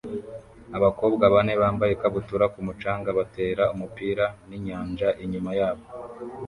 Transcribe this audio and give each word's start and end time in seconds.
Abakobwa 0.77 1.23
bane 1.33 1.53
bambaye 1.61 1.91
ikabutura 1.93 2.45
ku 2.53 2.59
mucanga 2.67 3.09
batera 3.17 3.63
umupira 3.73 4.25
ninyanja 4.47 5.07
inyuma 5.23 5.51
yabo 5.59 5.83